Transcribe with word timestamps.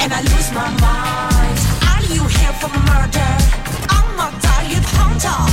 and 0.00 0.12
I 0.12 0.20
lose 0.22 0.50
my 0.52 0.70
mind. 0.80 1.58
Are 1.90 2.04
you 2.14 2.22
here 2.24 2.54
for 2.60 2.68
murder? 2.68 3.30
I'm 3.88 4.18
a 4.18 4.28
diet 4.40 4.84
hunter. 4.96 5.47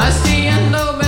I 0.00 0.10
see 0.10 0.46
a 0.46 0.70
no 0.70 0.92
man. 0.92 1.07